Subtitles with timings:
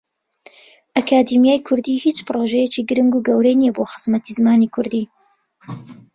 [0.95, 5.03] ئەکادیمیای کوردی هیچ پرۆژەیەکی گرنگ و گەورەی نییە بۆ خزمەتی زمانی کوردی.